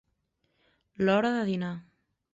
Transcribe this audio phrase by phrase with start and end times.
[1.05, 1.73] L'hora de dinar.